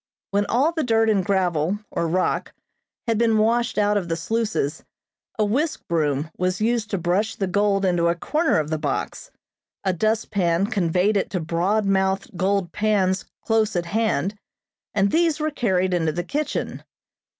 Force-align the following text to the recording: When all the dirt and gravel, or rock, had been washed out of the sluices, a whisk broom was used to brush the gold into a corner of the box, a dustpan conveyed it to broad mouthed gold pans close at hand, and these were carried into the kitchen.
When 0.31 0.47
all 0.47 0.71
the 0.71 0.83
dirt 0.83 1.11
and 1.11 1.23
gravel, 1.23 1.77
or 1.91 2.07
rock, 2.07 2.53
had 3.05 3.19
been 3.19 3.37
washed 3.37 3.77
out 3.77 3.97
of 3.97 4.09
the 4.09 4.15
sluices, 4.15 4.83
a 5.37 5.45
whisk 5.45 5.83
broom 5.87 6.31
was 6.39 6.59
used 6.59 6.89
to 6.89 6.97
brush 6.97 7.35
the 7.35 7.45
gold 7.45 7.85
into 7.85 8.07
a 8.07 8.15
corner 8.15 8.57
of 8.57 8.71
the 8.71 8.79
box, 8.79 9.29
a 9.83 9.93
dustpan 9.93 10.65
conveyed 10.65 11.17
it 11.17 11.29
to 11.29 11.39
broad 11.39 11.85
mouthed 11.85 12.35
gold 12.35 12.71
pans 12.71 13.25
close 13.45 13.75
at 13.75 13.85
hand, 13.85 14.35
and 14.95 15.11
these 15.11 15.39
were 15.39 15.51
carried 15.51 15.93
into 15.93 16.11
the 16.11 16.23
kitchen. 16.23 16.83